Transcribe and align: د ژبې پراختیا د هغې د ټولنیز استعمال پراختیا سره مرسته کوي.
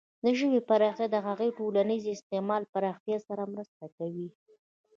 د 0.23 0.25
ژبې 0.39 0.59
پراختیا 0.69 1.07
د 1.11 1.15
هغې 1.27 1.49
د 1.51 1.55
ټولنیز 1.57 2.03
استعمال 2.15 2.63
پراختیا 2.73 3.17
سره 3.27 3.43
مرسته 3.53 3.85
کوي. 3.97 4.27